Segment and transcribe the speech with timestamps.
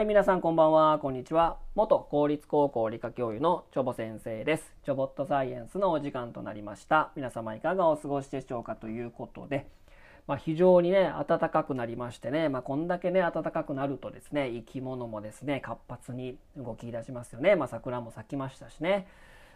[0.00, 1.58] はい、皆さんこんばんは、こんにちは。
[1.74, 4.72] 元公立高校理科教諭のチョボ先生です。
[4.82, 7.10] チョボットサイエンスのお時間となりました。
[7.16, 9.66] 皆様いかがお過ごしでしょうかということで、
[10.26, 17.54] まあ、非常にね、暖かくなりましてね、まあ、こんだけね、暖かくなるとですね、生き物もですね、活発に動き出しますよね。
[17.54, 19.06] まあ、桜も咲きましたしね。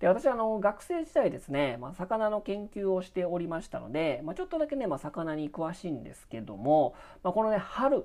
[0.00, 8.04] で私あの学生時代ですね、まあ、魚の研究をしておりましたので、まあ、ちょっとだけね、まあ、魚に詳しいんですけども、まあ、このね春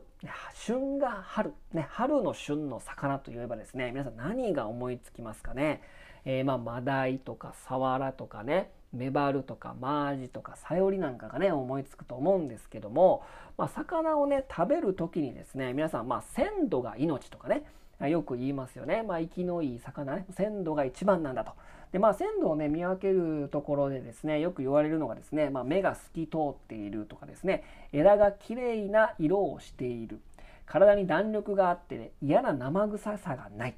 [0.55, 5.81] 旬が春、ね、春の旬の魚といえばですね皆さん何が思いつきますかね、
[6.25, 13.23] えー、まあマダイとかサワラとかねメバルとかマアジとかサヨリなんかがね思いつくと思うんですけども、
[13.57, 17.65] まあ、魚をね食べる時にですね皆さんまあ鮮度が命とかね
[18.07, 19.03] よく言いますよね。
[19.03, 21.53] まあ、生きのいい魚ね、鮮度が一番なんだと。
[21.91, 30.19] で、まあ、鮮度をね、見分けるところでですね、よく言われるのがですね、まあ、目が透き通っているとかですね、枝が綺麗な色をしている。
[30.65, 33.75] 体に弾力があって、ね、嫌な生臭さがない。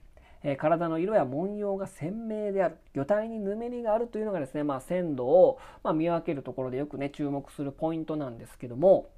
[0.47, 9.09] え体の色や文様が鮮明である魚体にぬめりがあるというのがですね、まあ、鮮度を、まあ、見分けるところでよくね注目するポイントなんですけども、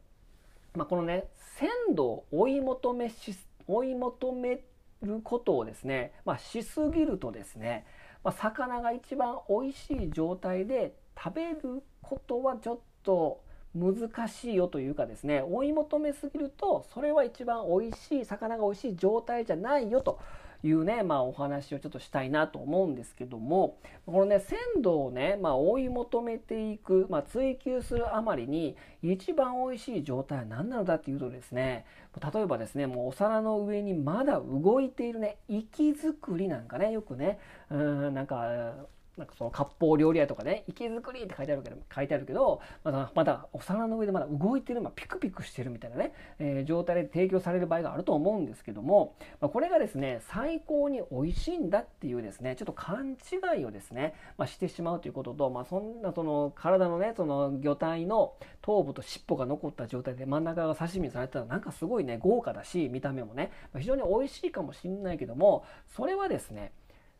[0.74, 1.26] まあ、このね
[1.60, 3.36] 鮮度を追い求めし
[3.68, 4.62] 追い求め
[5.04, 7.86] ることをですね、まあ、しすぎるとですね、
[8.24, 13.42] まあ、魚が一番美味しい状態で食べることはちょっと
[13.76, 20.20] 難しいよというかですね追い求めすぎるとそれは一番美味しい魚が美味しい状態じゃないよと
[20.68, 31.86] いうね、まあ、お話をちょっとしたいなと思うんですけどもこのね鮮度をね、まあ、追い求めていく、まあ、追求するあまりに一番おいしい状態は何なのだっていうとですね
[32.34, 37.40] 例えばですねもうお皿の上にまだ動いているね息づくりなんかねよくね
[37.70, 38.74] うんなんか
[39.18, 66.72] なんかその割烹料理屋とかね、池作りって書いてあるけど、書いてあるけど、まだまだお皿の上でまだ動いてる、まあ、ピクピクしてるみたいなね、えー、状態で提供される場合があると思うんですけども、まあ、これがですね、最高に美味しいんだっていうですね、ちょっと勘違いをですね、まあ、してしまうということと、まあ、そんなその体のね、その魚体の頭部と尻尾が残った状態で真ん中が刺身されたらなんかすごいね、豪華だし、見た目もね、まあ、非常に美味しいかもしれないけども、それはですね、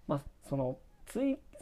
[0.08, 0.78] まあ、その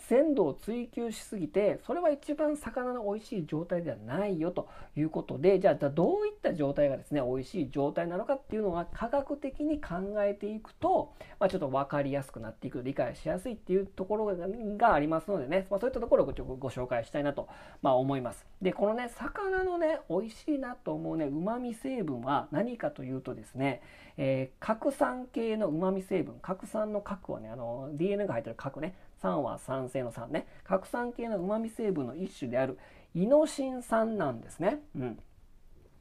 [0.07, 14.35] 鮮度を追求しすぎてそれは一番魚の美味しい状態ではないよということでじゃあどういった状態がですね美味しい状態なのかっていうのは科学的に考えていくと、まあ、ちょっと分かりやすくなっていく理解しやすいっていうところ
[14.77, 17.47] がありますのでね、まあ、そういったところをご紹介したいなと、
[17.81, 18.45] まあ、思います。
[18.61, 23.81] でこのね魚のね美味しいなと思うねうまみ成分は何かというとですね、
[24.17, 26.35] えー、核酸系のうまみ成分。
[26.41, 28.95] 核酸の核はねあの DNA が入ってる核ね。
[29.25, 32.77] 酸は酸性の酸ね核酸系のうまみ成分の一種である
[33.15, 34.81] イノシン酸なんですね。
[34.95, 35.19] うん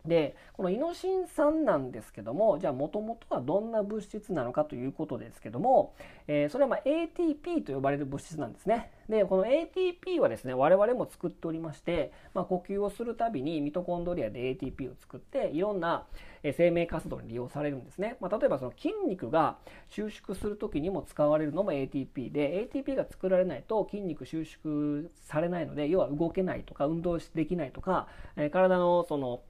[0.07, 5.95] でこのイノシン酸なんですけどもじゃあもともとはどんな物質なのかということですけども、
[6.29, 8.91] えー、それはま ATP と呼ばれる物質なんですね。
[9.09, 16.05] でこの ATP はですね我々も作っておりまして、まあ、呼吸をするたびにミトコンドリアで ATP を作っていろんな
[16.53, 19.57] 生命活動に利用されるんですね、まあ、例えばその筋肉が
[19.89, 29.41] 収縮する時にも使われるのも ATP で ATP が作られないと筋肉収縮されないので要は動けないとか運動できないとか、え、体のその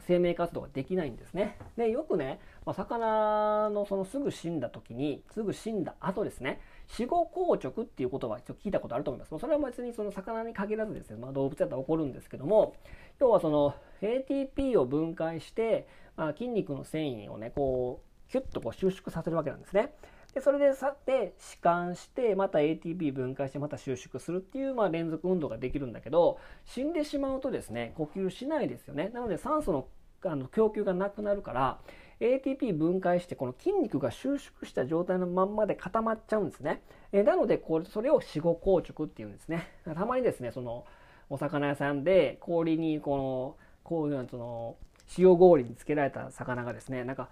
[0.00, 1.58] 生命活動ができないんですね。
[1.76, 9.38] で、よくね、まあ、魚のそのすぐ死んだ時に、すぐ死んだ後ですね、死後硬直っていう言葉ちょっと聞いたことあると思います。
[9.38, 12.74] それは別にその魚に限らずですね、まあ、動物だったら起こるんですけども、
[13.18, 19.94] 要はその ATP を分解して、まあ、筋肉の繊維をね、こう、キュッとこう収縮させるわけなんですね。
[20.34, 29.86] でそれでさって弛緩してまた ATP 分解してまた収縮するっていう、まあ、連続運動ができるんだけど死んでしまうとですね呼吸しないですよねなので酸素の
[30.26, 31.78] あの供給がなくなるから
[32.20, 36.80] ATP 分解してこの筋肉が収縮した状態のまんまで固まっちゃうんですね。
[37.12, 39.68] えなのでこれそれを死後硬直っていうんですね。
[39.84, 40.86] たまにですねその
[41.28, 44.76] お魚屋さんで氷にこのこういうその
[45.18, 47.28] 塩氷につけられた魚がですねなんか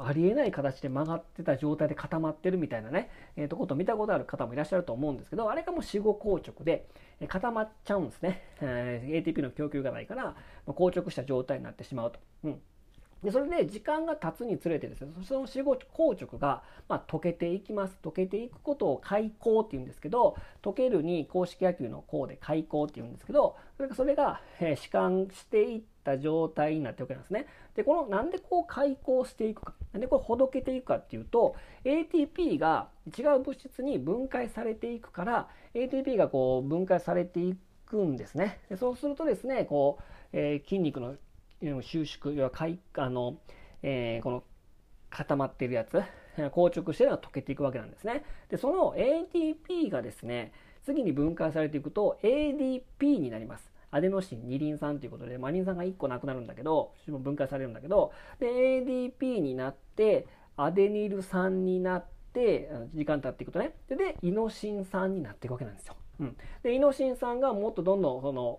[0.00, 6.86] ありえない形で曲がってた状態で固まってるみたいなね、えー、とこと見たことある方もいらっしゃると思うんですけどあれがもう死後硬直で
[7.20, 10.34] え固まっちゃうんですね、えー、ATP の供給がないから
[10.66, 12.18] 硬直した状態になってしまうと。
[12.44, 12.60] うん。
[13.22, 17.96] でそれで時間が経つにつれてですねその死後硬直が、まあ、溶けていきます。
[18.02, 37.56] 溶けていくことを開口っていうんですけど溶けるに公式野球の項で開口っていうんですけどそれがそれが、えー、弛緩していった状態になっておくわけなんですねでこのなんでこう開口していくかなんでこれほどけていくかっていうと ATP が違う物質に分解されていくから ATP がこう分解されてい
[37.86, 41.16] くんですねでそうするとですねこう、えー、筋肉の
[41.82, 43.38] 収縮要はかいあの、
[43.82, 44.44] えー、この
[45.14, 45.92] 固まってるやつ、
[46.36, 48.24] 硬直してるのが溶けていくわけなんですね。
[48.50, 50.52] で、その ATP がですね、
[50.84, 52.82] 次に分解されていくと ADP
[53.18, 53.70] になります。
[53.94, 60.26] アデノシン二リン酸ということで、まあ、リン酸が1個なくなるんだけど、分解されるんだけど、で、ADP になって、
[60.56, 65.94] アデニル酸になって、時間経っていくとね、で、イノシン酸になっていくわけなんですよ。
[66.18, 66.36] うん。
[66.64, 68.58] で、イノシン酸がもっとどんどんその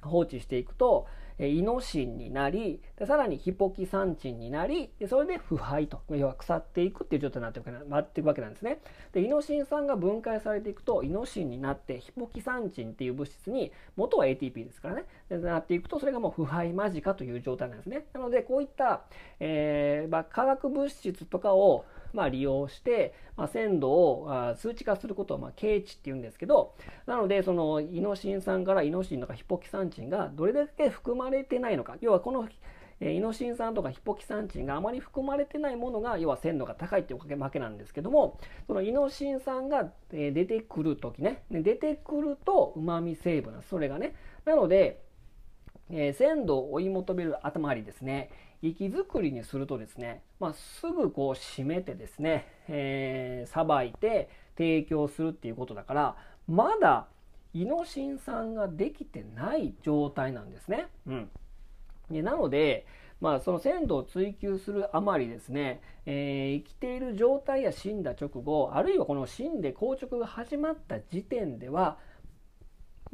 [0.00, 1.08] 放置していくと、
[1.38, 8.80] イノシンになり、でさらにヒポキサンチンになり、でそれで腐敗と、要は腐っていくっていう状態になっていくなっていくわけなんですね。
[9.12, 18.06] で、イノシン酸が分解されていくと、イノシンになって、ヒポキサンチンっていう物質に、元は ATP ですからね、でなっていくと、それがもう腐敗間近という状態なんですね。
[18.14, 19.02] なので、こういった、
[19.38, 26.74] えーまあ、化学物質とかを、まあ、利用して、まあ、鮮度を数値化することを、まあ、経値っていうんですけど、
[27.06, 32.48] なので、その、イノシン酸からイノシンとかヒポキサンチンがどれだけ含まれてないのか、要はこの、
[32.98, 43.70] えイノシン酸とかヒポキサンチンがあまり含まれてないものが、要は鮮度が高いっていうわけなんですけども、そのイノシン酸が出てくるときね、出てくると旨味成分なんです。
[43.70, 44.14] それがね。
[44.46, 45.02] なので、
[45.90, 48.30] えー、鮮度を追い求める頭ありですね、
[48.62, 56.16] 息作りにするとですね、まあ、すぐこう締めてですね、さばいて提供するっていうことだから、
[56.48, 57.06] まだ
[57.52, 60.88] イノシン酸ができてない状態なんですね。
[61.06, 61.30] うん。
[62.10, 62.86] でなので、
[63.20, 71.98] まあ、その鮮度を追求するあまりですね、えー、生きている状態や死んだ直後、あるいはこの死んで硬直が始まった時点では、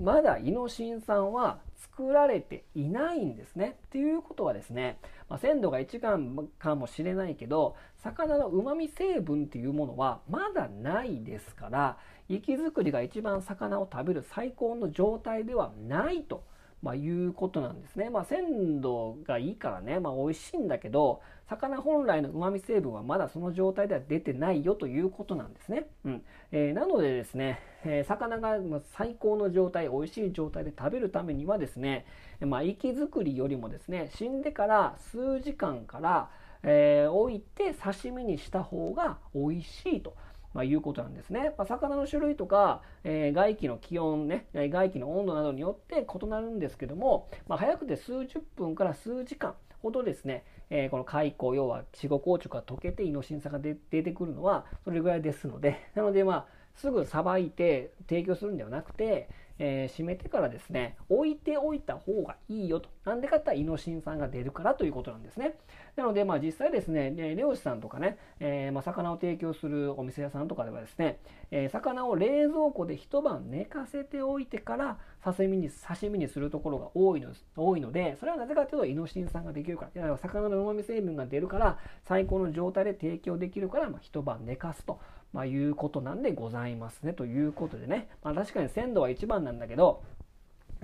[0.02, 3.76] まだイノシン酸は作られていないんですね。
[3.86, 16.42] っていうことはですね、まあ、鮮度が一番かもしれないけど、魚の旨味成分っていうものはまだないですから、生き作りが一番魚を食べる最高の状態ではないと。
[16.82, 18.10] まあ、いうことなんですね。
[18.10, 25.86] まあ、鮮度がいいからね、まあ、美味しいんだけど、魚本来の旨味成分はまだその状態では出てないよということなんですね。
[26.04, 26.22] うん。
[26.50, 28.58] えー、なのでですね、えー、魚が
[28.96, 32.04] 最高の状態、美味しい状態で食べるためにはですね、
[32.40, 36.30] まあ、息作りよりもですね、死んでから数時間から、
[36.64, 40.16] えー、置いて刺身にした方が美味しいと。
[40.54, 41.54] まあ、いうことなんですね。
[41.56, 59.28] まあ、魚の種類とか、えー、外気の気温ね、外気の温度などによって異なるんですけども、まあ、早くて数十分から数時間ほどですね、えー、この海溝、要は死後硬直が溶けてイノシン酸が出てくるのはそれぐらいですので、なのでまあ、すぐさばいて提供するんではなくて、
[59.64, 62.88] えー、閉めてからですね、置いておいた方がいいよと。
[63.04, 65.54] なんでかってイノシン酸が出るからということなんですね。
[65.94, 71.20] なので、まあ実際ですね、漁師さんとかね、えー、まあ、魚を提供するお店屋さんとかではですね、
[71.52, 84.98] えー、魚を冷蔵庫で一晩寝かせておいてから刺身に、刺身にするところが多いの多いので、それはなぜかというと、イノシン酸ができるから、魚の旨味成分が出るから、最高の状態で提供できるから、まあ、一晩寝かすと。
[85.32, 87.12] まあ、いうことなんでございますね。
[87.12, 88.08] ということでね。
[88.22, 90.02] まあ、確かに鮮度は一番なんだけど、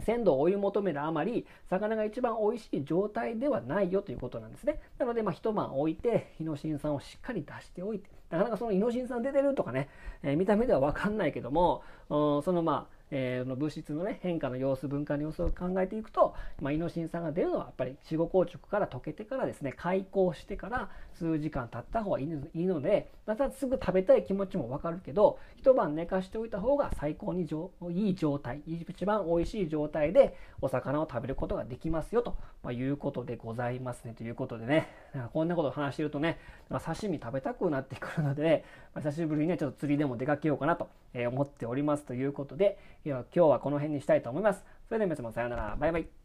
[0.01, 4.81] 鮮度を追い求めるあまり、魚が一番美味しい状態ではないよということなんですね。
[4.99, 9.89] なので、まあ、一晩置いて、イノシン酸をしっかり出しておいて、なかなかそのイノシン酸出てるとかね、
[10.23, 34.15] えー、見た目では分かんないけども、そのまあ、えー、の物質の、ね、変化の様子、分解の様子を考えていくと、まあ、イノシン酸が出るのはやっぱり死後硬直から溶けてからですね、開口してから数時間経った方がいいので、またすぐ食べたい気持ちもわかるけど、一晩寝かしておいた方が最高にいい状態、一番美味しい状態でお魚を食べることができますよと、まあ、いうことでございますね。
[34.15, 34.89] ということでね、
[35.33, 36.39] こんなことを話してるとね、
[36.69, 44.65] まあ、刺身食べたくなってくるので、まあ、久しぶりにね、ちょっと釣りでも出かけようかなと思っておりますということで、今日はこの辺にしたいと思います。
[44.89, 45.77] それでは皆様さようなら。
[45.77, 46.18] バイバイ。